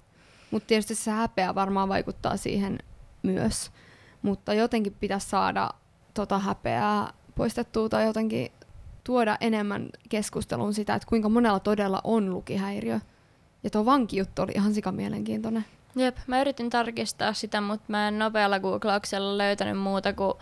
[0.50, 2.78] Mutta tietysti se häpeä varmaan vaikuttaa siihen
[3.22, 3.70] myös.
[4.22, 5.70] Mutta jotenkin pitäisi saada
[6.14, 8.52] tota häpeää poistettua tai jotenkin
[9.04, 13.00] tuoda enemmän keskusteluun sitä, että kuinka monella todella on lukihäiriö.
[13.64, 15.64] Ja tuo vankijuttu oli ihan mielenkiintoinen.
[15.96, 20.34] Jep, mä yritin tarkistaa sitä, mutta mä en nopealla googlauksella löytänyt muuta kuin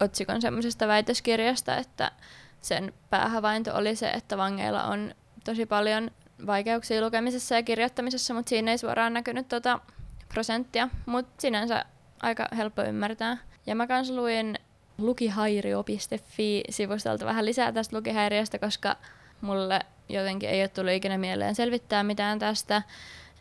[0.00, 2.12] otsikon semmoisesta väitöskirjasta, että
[2.60, 6.10] sen päähavainto oli se, että vangeilla on tosi paljon
[6.46, 9.80] vaikeuksia lukemisessa ja kirjoittamisessa, mutta siinä ei suoraan näkynyt tota
[10.28, 11.84] prosenttia, mutta sinänsä
[12.22, 13.38] aika helppo ymmärtää.
[13.66, 14.58] Ja mä kans luin
[14.98, 18.96] lukihairio.fi-sivustolta vähän lisää tästä lukihäiriöstä, koska
[19.40, 22.82] mulle jotenkin ei ole tullut ikinä mieleen selvittää mitään tästä,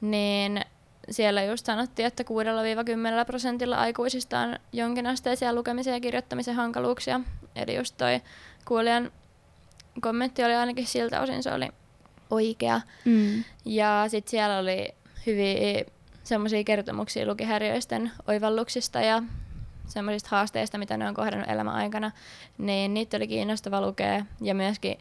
[0.01, 0.61] niin
[1.09, 2.25] siellä just sanottiin, että 6-10
[3.25, 7.21] prosentilla aikuisista on jonkinasteisia lukemisen ja kirjoittamisen hankaluuksia.
[7.55, 8.21] Eli just toi
[8.65, 9.11] kuulijan
[10.01, 11.69] kommentti oli ainakin siltä osin se oli
[12.29, 12.81] oikea.
[13.05, 13.43] Mm.
[13.65, 14.87] Ja sitten siellä oli
[15.25, 15.83] hyviä
[16.23, 19.23] semmoisia kertomuksia lukihäiriöisten oivalluksista ja
[19.87, 22.11] semmoisista haasteista, mitä ne on kohdannut elämän aikana,
[22.57, 24.25] niin niitä oli kiinnostava lukea.
[24.41, 24.97] Ja myöskin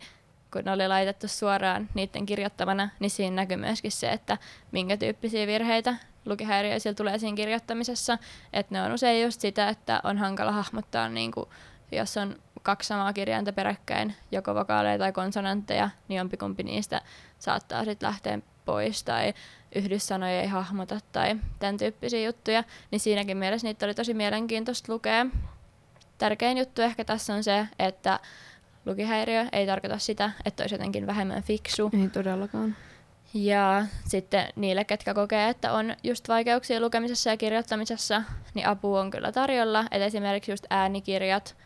[0.52, 4.38] kun ne oli laitettu suoraan niiden kirjoittamana, niin siinä näkyy myöskin se, että
[4.72, 8.18] minkä tyyppisiä virheitä lukihäiriöisillä tulee siinä kirjoittamisessa.
[8.52, 11.48] Että ne on usein just sitä, että on hankala hahmottaa, niin kuin,
[11.92, 17.00] jos on kaksi samaa kirjainta peräkkäin, joko vokaaleja tai konsonantteja, niin jompikumpi niistä
[17.44, 19.34] saattaa sitten lähteä pois tai
[19.74, 25.26] yhdyssanoja ei hahmota tai tämän tyyppisiä juttuja, niin siinäkin mielessä niitä oli tosi mielenkiintoista lukea.
[26.18, 28.20] Tärkein juttu ehkä tässä on se, että
[28.86, 31.90] lukihäiriö ei tarkoita sitä, että olisi jotenkin vähemmän fiksu.
[32.02, 32.76] Ei todellakaan.
[33.34, 38.22] Ja sitten niille, ketkä kokee, että on just vaikeuksia lukemisessa ja kirjoittamisessa,
[38.54, 39.84] niin apu on kyllä tarjolla.
[39.90, 41.56] Et esimerkiksi just äänikirjat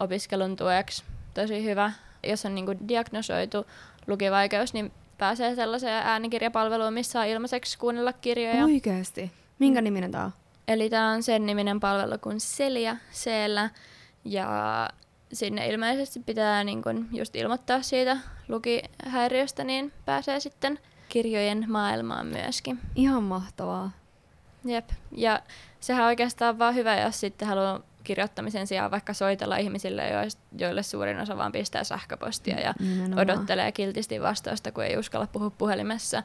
[0.00, 1.92] opiskelun tueksi tosi hyvä.
[2.22, 3.66] Jos on niinku diagnosoitu
[4.06, 8.64] lukivaikeus, niin pääsee sellaiseen äänikirjapalveluun, missä saa ilmaiseksi kuunnella kirjoja.
[8.64, 9.32] Oikeesti?
[9.58, 10.32] Minkä niminen tää on?
[10.68, 13.70] Eli tämä on sen niminen palvelu kuin Celia siellä.
[14.24, 14.88] Ja
[15.32, 18.16] sinne ilmeisesti pitää niin kun just ilmoittaa siitä
[18.48, 20.78] lukihäiriöstä, niin pääsee sitten
[21.08, 22.78] kirjojen maailmaan myöskin.
[22.94, 23.90] Ihan mahtavaa.
[24.64, 24.90] Jep.
[25.12, 25.42] Ja
[25.80, 30.02] sehän on oikeastaan vaan hyvä, jos sitten haluaa kirjoittamisen sijaan vaikka soitella ihmisille,
[30.58, 33.18] joille suurin osa vaan pistää sähköpostia ja Nimenomaan.
[33.18, 36.22] odottelee kiltisti vastausta, kun ei uskalla puhua puhelimessa.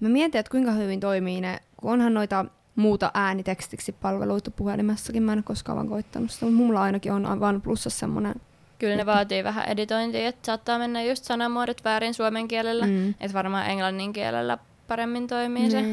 [0.00, 2.44] Mä mietin, että kuinka hyvin toimii ne, kun onhan noita
[2.76, 5.22] muuta äänitekstiksi palveluita puhelimessakin.
[5.22, 8.34] Mä en ole koskaan vaan koittanut sitä, mutta mulla ainakin on vain plussa semmoinen.
[8.78, 13.10] Kyllä ne vaatii vähän editointia, että saattaa mennä just sanamuodot väärin suomen kielellä, mm.
[13.10, 15.70] että varmaan englannin kielellä paremmin toimii mm.
[15.70, 15.84] se.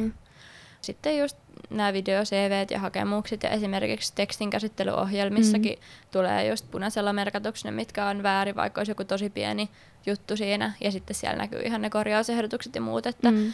[0.83, 1.37] Sitten just
[1.69, 6.09] nämä video CV ja hakemukset ja esimerkiksi tekstin käsittelyohjelmissakin mm.
[6.11, 9.69] tulee just punaisella merkatuksena, mitkä on väärin, vaikka olisi joku tosi pieni
[10.05, 10.73] juttu siinä.
[10.81, 13.53] Ja sitten siellä näkyy ihan ne korjausehdotukset ja muut, että mm.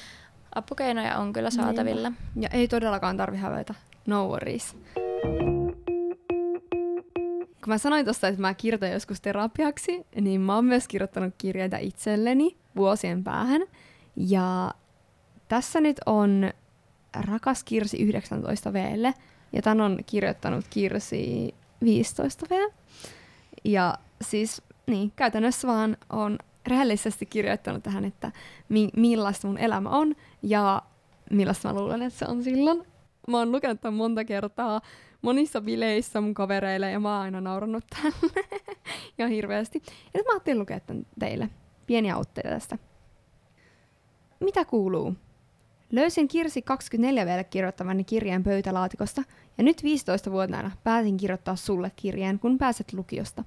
[0.55, 2.09] apukeinoja on kyllä saatavilla.
[2.09, 2.43] Niin.
[2.43, 3.73] Ja ei todellakaan tarvi hävetä.
[4.07, 4.75] No worries.
[7.63, 11.77] Kun mä sanoin tuosta, että mä kirjoitan joskus terapiaksi, niin mä oon myös kirjoittanut kirjeitä
[11.77, 13.61] itselleni vuosien päähän.
[14.15, 14.73] Ja
[15.47, 16.53] tässä nyt on
[17.15, 18.75] Rakas Kirsi 19 v
[19.53, 22.73] ja tän on kirjoittanut Kirsi 15 v
[23.63, 28.31] Ja siis niin, käytännössä vaan on rehellisesti kirjoittanut tähän, että
[28.69, 30.81] mi- millaista mun elämä on ja
[31.31, 32.83] millaista mä luulen, että se on silloin.
[33.27, 34.81] Mä oon lukenut tämän monta kertaa
[35.21, 38.47] monissa bileissä mun kavereille ja mä oon aina naurannut tälle
[39.17, 39.81] ja hirveästi.
[40.13, 41.49] Ja mä ajattelin lukea tämän teille.
[41.87, 42.77] Pieniä otteita tästä.
[44.39, 45.15] Mitä kuuluu?
[45.91, 49.23] Löysin Kirsi 24 vielä kirjoittamani kirjeen pöytälaatikosta,
[49.57, 53.43] ja nyt 15-vuotiaana päätin kirjoittaa sulle kirjeen, kun pääset lukiosta.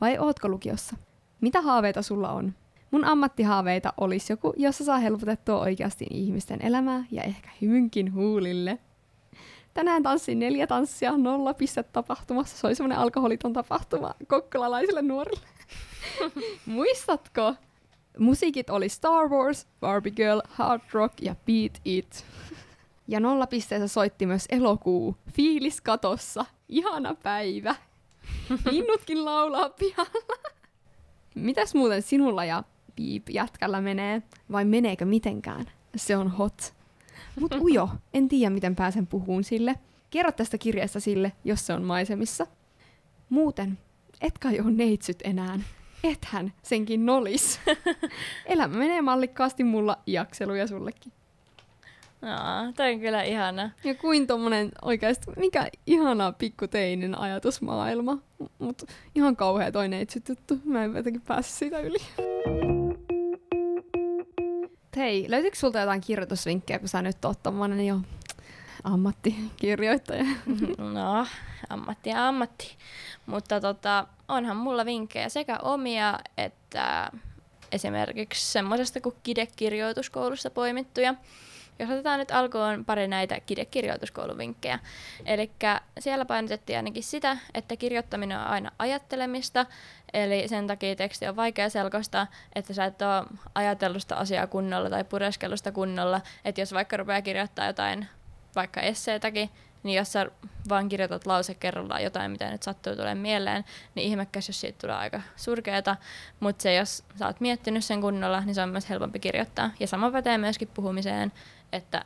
[0.00, 0.96] Vai ootko lukiossa?
[1.40, 2.54] Mitä haaveita sulla on?
[2.90, 8.78] Mun ammattihaaveita olisi joku, jossa saa helpotettua oikeasti ihmisten elämää ja ehkä hymynkin huulille.
[9.74, 12.56] Tänään tanssin neljä tanssia nolla pistet tapahtumassa.
[12.56, 15.46] Se oli semmoinen alkoholiton tapahtuma kokkolalaisille nuorille.
[16.66, 17.54] Muistatko?
[18.18, 22.24] Musiikit oli Star Wars, Barbie Girl, Hard Rock ja Beat It.
[23.08, 27.74] Ja nolla pisteessä soitti myös elokuu, fiilis katossa, ihana päivä.
[28.70, 30.50] Linnutkin laulaa pihalla.
[31.34, 32.64] Mitäs muuten sinulla ja
[32.96, 34.22] Piip jätkällä menee,
[34.52, 35.66] vai meneekö mitenkään?
[35.96, 36.74] Se on hot.
[37.40, 39.74] Mut ujo, en tiedä miten pääsen puhuun sille.
[40.10, 42.46] Kerro tästä kirjasta sille, jos se on maisemissa.
[43.28, 43.78] Muuten,
[44.20, 45.58] et kai ole neitsyt enää
[46.04, 47.60] ethän senkin nolis.
[48.46, 51.12] Elämä menee mallikkaasti mulla jakseluja sullekin.
[52.22, 53.70] Aa, toi on kyllä ihana.
[53.84, 58.18] Ja kuin tommonen oikeasti, mikä ihana pikkuteinen ajatusmaailma.
[58.58, 58.82] Mut
[59.14, 60.58] ihan kauhea toi neitsyt juttu.
[60.64, 61.98] Mä en jotenkin pääse siitä yli.
[64.96, 68.00] Hei, löytyykö sulta jotain kirjoitusvinkkejä, kun sä nyt oot tommonen jo
[68.84, 70.24] ammattikirjoittaja?
[70.94, 71.26] No,
[71.68, 72.76] ammatti ja ammatti.
[73.26, 77.10] Mutta tota, onhan mulla vinkkejä sekä omia että
[77.72, 81.14] esimerkiksi semmoisesta kuin kidekirjoituskoulusta poimittuja.
[81.78, 84.78] Jos otetaan nyt alkuun pari näitä kidekirjoituskouluvinkkejä.
[85.26, 85.50] Eli
[86.00, 89.66] siellä painotettiin ainakin sitä, että kirjoittaminen on aina ajattelemista,
[90.12, 95.04] eli sen takia teksti on vaikea selkosta, että sä et ole ajatellusta asiaa kunnolla tai
[95.04, 96.20] pureskellusta kunnolla.
[96.44, 98.08] Että jos vaikka rupeaa kirjoittaa jotain
[98.56, 99.50] vaikka esseetäkin,
[99.82, 100.26] niin jos sä
[100.68, 103.64] vaan kirjoitat lause kerrallaan jotain, mitä nyt sattuu tulee mieleen,
[103.94, 105.96] niin ihmekäs, jos siitä tulee aika surkeeta.
[106.40, 109.70] Mutta se, jos sä oot miettinyt sen kunnolla, niin se on myös helpompi kirjoittaa.
[109.80, 111.32] Ja sama pätee myöskin puhumiseen,
[111.72, 112.04] että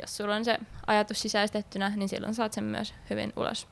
[0.00, 3.68] jos sulla on se ajatus sisäistettynä, niin silloin saat sen myös hyvin ulos.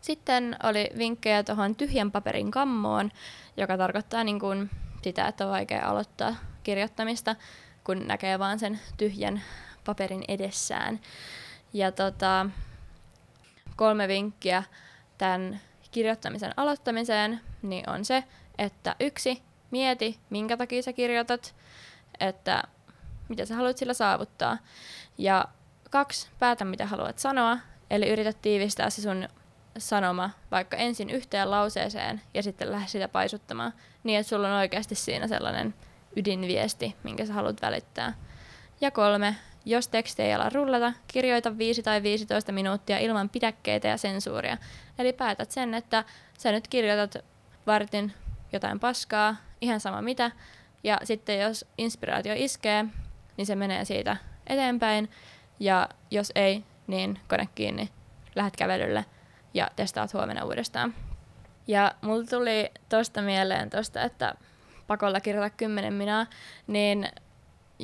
[0.00, 3.10] Sitten oli vinkkejä tuohon tyhjän paperin kammoon,
[3.56, 4.70] joka tarkoittaa niin kuin
[5.02, 7.36] sitä, että on vaikea aloittaa kirjoittamista,
[7.84, 9.42] kun näkee vaan sen tyhjän
[9.84, 11.00] paperin edessään.
[11.72, 12.46] Ja tota,
[13.76, 14.62] kolme vinkkiä
[15.18, 18.24] tämän kirjoittamisen aloittamiseen niin on se,
[18.58, 21.54] että yksi, mieti, minkä takia sä kirjoitat,
[22.20, 22.62] että
[23.28, 24.58] mitä sä haluat sillä saavuttaa.
[25.18, 25.44] Ja
[25.90, 27.58] kaksi, päätä mitä haluat sanoa,
[27.90, 29.28] eli yritä tiivistää se sun
[29.78, 33.72] sanoma vaikka ensin yhteen lauseeseen ja sitten lähde sitä paisuttamaan,
[34.04, 35.74] niin että sulla on oikeasti siinä sellainen
[36.16, 38.14] ydinviesti, minkä sä haluat välittää.
[38.80, 43.96] Ja kolme, jos teksti ei ala rullata, kirjoita 5 tai 15 minuuttia ilman pidäkkeitä ja
[43.96, 44.56] sensuuria.
[44.98, 46.04] Eli päätät sen, että
[46.38, 47.24] sä nyt kirjoitat
[47.66, 48.12] vartin
[48.52, 50.30] jotain paskaa, ihan sama mitä,
[50.84, 52.84] ja sitten jos inspiraatio iskee,
[53.36, 55.10] niin se menee siitä eteenpäin,
[55.60, 57.90] ja jos ei, niin kone kiinni,
[58.34, 59.04] lähdet kävelylle
[59.54, 60.94] ja testaat huomenna uudestaan.
[61.66, 64.34] Ja mulla tuli tosta mieleen tosta, että
[64.86, 66.26] pakolla kirjoita 10 minaa,
[66.66, 67.08] niin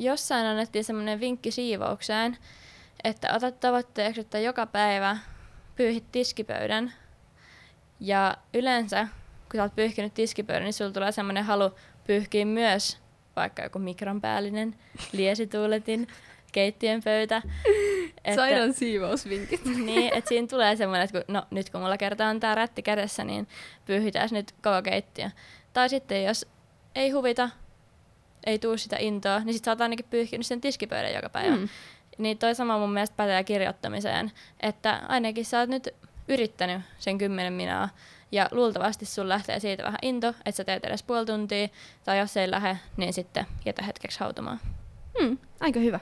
[0.03, 2.37] jossain annettiin semmoinen vinkki siivoukseen,
[3.03, 5.17] että otat tavoitteeksi, että joka päivä
[5.75, 6.93] pyyhit tiskipöydän.
[7.99, 9.07] Ja yleensä,
[9.51, 11.71] kun sä oot pyyhkinyt tiskipöydän, niin sulla tulee semmoinen halu
[12.07, 12.97] pyyhkiä myös
[13.35, 14.75] vaikka joku mikronpäällinen,
[15.11, 16.07] liesituuletin,
[16.51, 17.41] keittiön pöytä.
[18.35, 19.65] Saidan siivousvinkit.
[19.85, 22.81] niin, että siinä tulee semmoinen, että kun, no, nyt kun mulla kertaa on tää rätti
[22.81, 23.47] kädessä, niin
[23.85, 25.29] pyyhitään nyt koko keittiö.
[25.73, 26.45] Tai sitten jos
[26.95, 27.49] ei huvita,
[28.45, 31.55] ei tuu sitä intoa, niin sit sä oot ainakin pyyhkinyt sen tiskipöydän joka päivä.
[31.55, 31.69] Mm.
[32.17, 35.89] Niin toi sama mun mielestä pätee kirjoittamiseen, että ainakin sä oot nyt
[36.27, 37.89] yrittänyt sen kymmenen minaa,
[38.31, 41.67] ja luultavasti sun lähtee siitä vähän into, että sä teet edes puoli tuntia,
[42.03, 44.59] tai jos ei lähde, niin sitten jätä hetkeksi hautumaan.
[45.19, 45.99] Hmm, aika hyvä.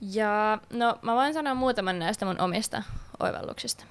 [0.00, 2.82] Ja no, mä voin sanoa muutaman näistä mun omista
[3.20, 3.84] oivalluksista.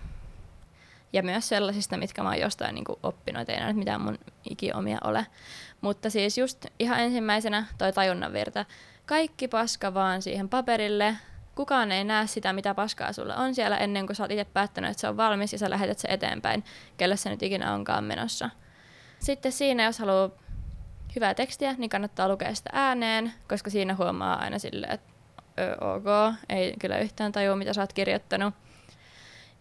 [1.16, 4.18] Ja myös sellaisista, mitkä mä oon jostain niin kuin oppinut, ei näitä mitään mun
[4.50, 5.26] ikiomia ole.
[5.82, 8.66] Mutta siis just ihan ensimmäisenä toi tajunnan virta.
[9.06, 11.16] Kaikki paska vaan siihen paperille.
[11.56, 14.92] Kukaan ei näe sitä, mitä paskaa sulla on siellä ennen kuin sä oot itse päättänyt,
[14.92, 16.64] että se on valmis ja sä lähetät se eteenpäin,
[16.98, 18.50] kelle se nyt ikinä onkaan menossa.
[19.20, 20.30] Sitten siinä, jos haluaa
[21.16, 25.14] hyvää tekstiä, niin kannattaa lukea sitä ääneen, koska siinä huomaa aina silleen, että
[25.82, 28.54] ok, ei kyllä yhtään tajua, mitä sä oot kirjoittanut.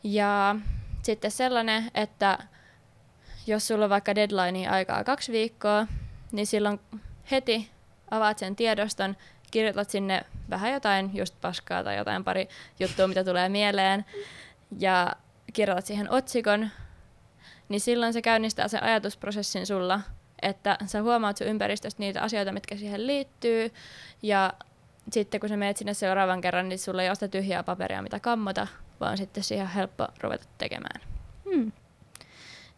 [0.05, 0.57] Ja
[1.05, 2.38] sitten sellainen, että
[3.47, 5.87] jos sulla on vaikka deadline aikaa kaksi viikkoa,
[6.33, 6.81] niin silloin
[7.31, 7.71] heti
[8.11, 9.17] avaat sen tiedoston,
[9.51, 12.49] kirjoitat sinne vähän jotain just paskaa tai jotain pari
[12.81, 14.05] juttua, mitä tulee mieleen,
[14.79, 15.12] ja
[15.53, 16.71] kirjoitat siihen otsikon,
[17.69, 20.01] niin silloin se käynnistää sen ajatusprosessin sulla,
[20.43, 23.73] että sä huomaat sun ympäristöstä niitä asioita, mitkä siihen liittyy,
[24.23, 24.53] ja
[25.12, 28.21] sitten kun sä menet sinne seuraavan kerran, niin sulla ei ole sitä tyhjää paperia, mitä
[28.21, 28.67] kammota,
[29.00, 31.00] vaan sitten siihen on helppo ruveta tekemään.
[31.44, 31.72] Hmm.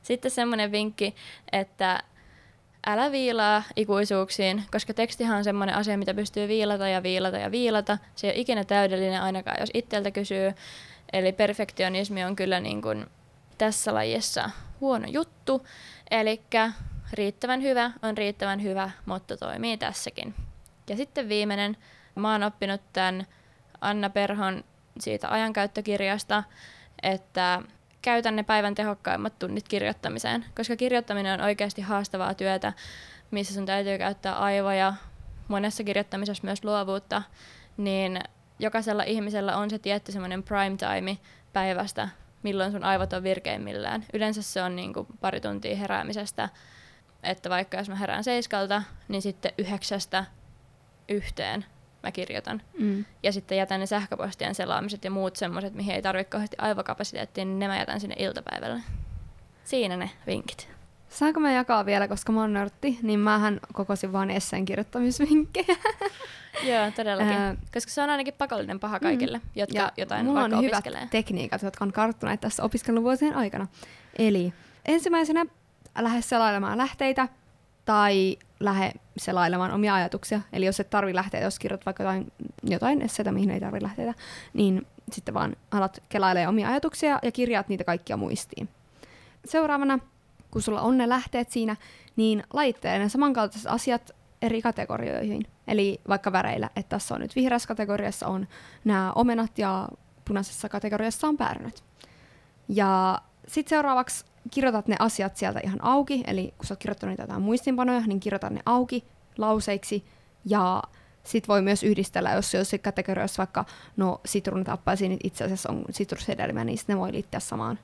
[0.02, 1.14] Sitten semmoinen vinkki,
[1.52, 2.02] että
[2.86, 7.98] älä viilaa ikuisuuksiin, koska tekstihan on semmoinen asia, mitä pystyy viilata ja viilata ja viilata.
[8.14, 10.52] Se ei ole ikinä täydellinen ainakaan, jos itseltä kysyy.
[11.12, 13.06] Eli perfektionismi on kyllä niin kuin
[13.58, 14.50] tässä lajissa
[14.80, 15.66] huono juttu.
[16.10, 16.42] Eli
[17.12, 20.34] riittävän hyvä on riittävän hyvä, mutta toimii tässäkin.
[20.90, 21.76] Ja sitten viimeinen,
[22.14, 23.26] mä oon oppinut tämän
[23.80, 24.64] Anna Perhon
[25.00, 26.42] siitä ajankäyttökirjasta,
[27.02, 27.62] että
[28.02, 32.72] käytän ne päivän tehokkaimmat tunnit kirjoittamiseen, koska kirjoittaminen on oikeasti haastavaa työtä,
[33.30, 34.94] missä sun täytyy käyttää aivoja,
[35.48, 37.22] monessa kirjoittamisessa myös luovuutta,
[37.76, 38.20] niin
[38.58, 41.18] jokaisella ihmisellä on se tietty semmoinen prime time
[41.52, 42.08] päivästä,
[42.42, 44.04] milloin sun aivot on virkeimmillään.
[44.12, 46.48] Yleensä se on niin kuin pari tuntia heräämisestä,
[47.22, 50.24] että vaikka jos mä herään seiskalta, niin sitten yhdeksästä
[51.08, 51.64] yhteen
[52.06, 52.62] mä kirjoitan.
[52.78, 53.04] Mm.
[53.22, 57.58] Ja sitten jätän ne sähköpostien selaamiset ja muut semmoiset, mihin ei tarvitse kauheasti aivokapasiteettia, niin
[57.58, 58.82] ne mä jätän sinne iltapäivälle.
[59.64, 60.68] Siinä ne vinkit.
[61.08, 65.76] Saanko mä jakaa vielä, koska mä oon nörtti, niin mähän kokosin vaan esseen kirjoittamisvinkkejä.
[66.70, 67.32] Joo, todellakin.
[67.32, 70.74] Ää, Koska se on ainakin pakollinen paha kaikille, jotka Ja jotain mulla vaikka on hyvät
[70.86, 71.08] opiskelee.
[71.10, 73.66] tekniikat, jotka on karttuneet tässä opiskeluvuosien aikana.
[74.18, 74.52] Eli
[74.84, 75.46] ensimmäisenä
[75.98, 77.28] lähde selailemaan lähteitä
[77.84, 80.40] tai lähde selailemaan omia ajatuksia.
[80.52, 84.14] Eli jos et tarvi lähteä, jos kirjoitat vaikka jotain, jotain esseitä, mihin ei tarvi lähteitä,
[84.52, 88.68] niin sitten vaan alat kelailemaan omia ajatuksia ja kirjaat niitä kaikkia muistiin.
[89.44, 89.98] Seuraavana,
[90.50, 91.76] kun sulla on ne lähteet siinä,
[92.16, 94.10] niin lajittele ne samankaltaiset asiat
[94.42, 95.46] eri kategorioihin.
[95.68, 98.48] Eli vaikka väreillä, että tässä on nyt vihreässä kategoriassa on
[98.84, 99.88] nämä omenat ja
[100.24, 101.84] punaisessa kategoriassa on päärynät.
[102.68, 107.22] Ja sitten seuraavaksi kirjoitat ne asiat sieltä ihan auki, eli kun sä oot kirjoittanut niitä
[107.22, 109.04] jotain muistinpanoja, niin kirjoitat ne auki
[109.38, 110.04] lauseiksi
[110.44, 110.82] ja
[111.24, 113.64] sit voi myös yhdistellä, jos jossain kategoriassa vaikka
[113.96, 117.78] no sitruunat, appelsiinit itse asiassa on sitrushedelmä, niin ne voi liittää samaan.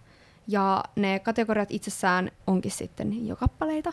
[0.49, 3.93] Ja ne kategoriat itsessään onkin sitten jo kappaleita.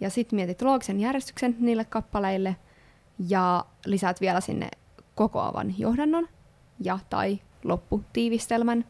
[0.00, 2.56] Ja sitten mietit loogisen järjestyksen niille kappaleille
[3.28, 4.68] ja lisäät vielä sinne
[5.14, 6.28] kokoavan johdannon
[6.80, 8.84] ja tai lopputiivistelmän.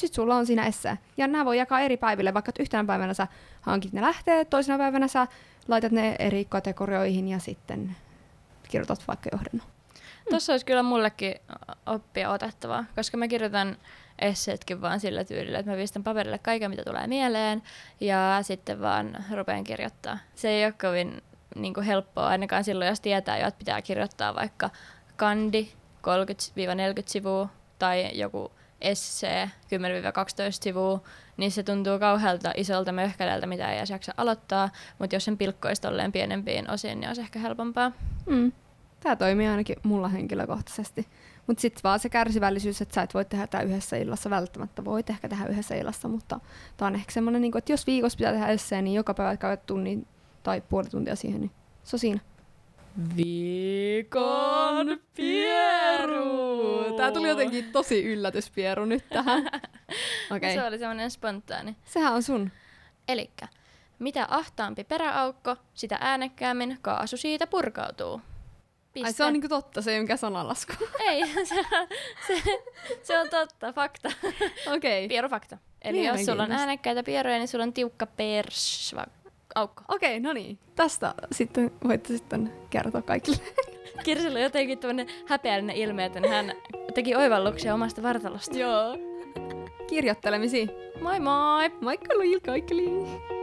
[0.00, 0.96] Sitten sulla on siinä essää.
[1.16, 3.26] Ja nämä voi jakaa eri päiville, vaikka yhtenä päivänä sä
[3.60, 5.26] hankit ne lähteet, toisena päivänä sä
[5.68, 7.96] laitat ne eri kategorioihin ja sitten
[8.68, 9.66] kirjoitat vaikka johdannon.
[10.30, 11.34] Tuossa olisi kyllä mullekin
[11.86, 13.76] oppia otettavaa, koska mä kirjoitan
[14.18, 17.62] esseetkin vaan sillä tyylillä, että mä pistän paperille kaiken, mitä tulee mieleen,
[18.00, 20.18] ja sitten vaan rupean kirjoittaa.
[20.34, 21.22] Se ei ole kovin
[21.56, 24.70] niin kuin helppoa ainakaan silloin, jos tietää jo, että pitää kirjoittaa vaikka
[25.16, 25.68] kandi
[26.02, 29.70] 30-40 sivua tai joku essee 10-12
[30.50, 31.00] sivua,
[31.36, 35.82] niin se tuntuu kauhealta isolta möhkäleeltä, mitä ei edes jaksa aloittaa, mutta jos sen pilkkoisi
[35.82, 37.92] tolleen pienempiin osiin, niin olisi ehkä helpompaa.
[38.26, 38.52] Mm.
[39.00, 41.06] Tämä toimii ainakin mulla henkilökohtaisesti.
[41.46, 44.84] Mutta sitten vaan se kärsivällisyys, että sä et voi tehdä tätä yhdessä illassa välttämättä.
[44.84, 46.40] Voit ehkä tehdä yhdessä illassa, mutta
[46.76, 49.66] tämä on ehkä semmoinen, niin että jos viikossa pitää tehdä esseen, niin joka päivä käyt
[49.66, 50.06] tunnin
[50.42, 51.50] tai puoli tuntia siihen, niin
[51.84, 52.20] se on siinä.
[53.16, 56.49] Viikon pieru!
[57.00, 59.50] Tää tuli jotenkin tosi yllätyspieru nyt tähän.
[60.36, 60.54] Okay.
[60.54, 61.76] Se oli semmoinen spontaani.
[61.84, 62.50] sehän on sun.
[63.08, 63.48] Elikkä,
[63.98, 68.20] mitä ahtaampi peräaukko, sitä äänekkäämmin kaasu siitä purkautuu.
[68.92, 69.06] Piste.
[69.06, 70.72] Ai se on niinku totta, se ei ole mikään sananlasku.
[71.08, 71.64] Ei, se,
[72.26, 72.42] se,
[73.02, 74.08] se on totta, fakta.
[74.66, 75.04] Okei.
[75.04, 75.08] Okay.
[75.08, 75.58] Pierufakta.
[75.82, 79.06] Eli jos sulla on äänekkäitä pieroja, niin sulla on tiukka persva
[79.54, 79.82] aukko.
[79.88, 80.58] Okei, okay, no niin.
[80.74, 83.38] Tästä sitten voitte sitten kertoa kaikille.
[84.04, 86.52] Kirsillä on jotenkin tämmöinen häpeällinen ilme, että hän
[86.94, 88.58] teki oivalluksia omasta vartalosta.
[88.58, 88.96] Joo.
[89.86, 90.70] Kirjoittelemisiin.
[91.02, 91.70] Moi moi!
[91.80, 93.39] Moikka Luil kaikille!